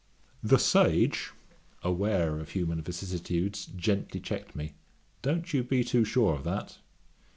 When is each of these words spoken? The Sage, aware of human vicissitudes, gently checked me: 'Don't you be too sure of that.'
The 0.41 0.57
Sage, 0.57 1.29
aware 1.83 2.39
of 2.39 2.49
human 2.53 2.81
vicissitudes, 2.81 3.67
gently 3.67 4.19
checked 4.19 4.55
me: 4.55 4.73
'Don't 5.21 5.53
you 5.53 5.61
be 5.63 5.83
too 5.83 6.05
sure 6.05 6.33
of 6.33 6.43
that.' 6.43 6.79